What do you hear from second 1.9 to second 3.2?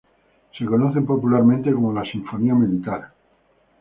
la Sinfonía Militar.